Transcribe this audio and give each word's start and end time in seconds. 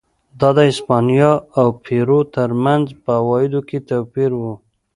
دا 0.39 0.49
د 0.57 0.59
هسپانیا 0.69 1.31
او 1.59 1.67
پیرو 1.85 2.19
ترمنځ 2.35 2.85
په 3.03 3.11
عوایدو 3.21 3.61
کې 3.69 3.77
توپیر 3.89 4.31
و. 4.35 4.41